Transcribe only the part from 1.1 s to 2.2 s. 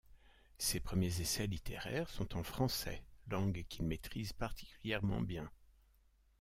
essais littéraires